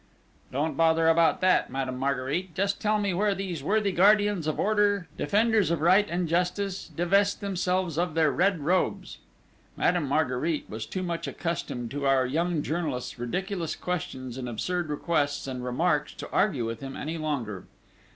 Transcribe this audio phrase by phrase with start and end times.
[0.51, 2.55] "Don't bother about that, Madame Marguerite!
[2.55, 7.39] Just tell me where these worthy guardians of order, defenders of right and justice, divest
[7.39, 9.19] themselves of their red robes?"
[9.77, 15.45] Madame Marguerite was too much accustomed to our young journalist's ridiculous questions and absurd requests
[15.45, 17.65] and remarks to argue with him any longer.